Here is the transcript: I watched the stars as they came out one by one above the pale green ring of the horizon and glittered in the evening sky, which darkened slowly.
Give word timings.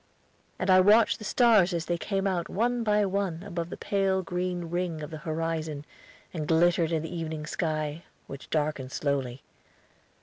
I 0.59 0.79
watched 0.79 1.19
the 1.19 1.23
stars 1.23 1.75
as 1.75 1.85
they 1.85 1.95
came 1.99 2.25
out 2.25 2.49
one 2.49 2.83
by 2.83 3.05
one 3.05 3.43
above 3.43 3.69
the 3.69 3.77
pale 3.77 4.23
green 4.23 4.63
ring 4.71 5.03
of 5.03 5.11
the 5.11 5.19
horizon 5.19 5.85
and 6.33 6.47
glittered 6.47 6.91
in 6.91 7.03
the 7.03 7.15
evening 7.15 7.45
sky, 7.45 8.01
which 8.25 8.49
darkened 8.49 8.91
slowly. 8.91 9.43